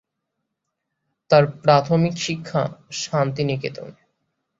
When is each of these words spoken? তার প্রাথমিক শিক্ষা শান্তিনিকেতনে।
তার 1.29 1.43
প্রাথমিক 1.61 2.15
শিক্ষা 2.17 2.63
শান্তিনিকেতনে। 2.91 3.99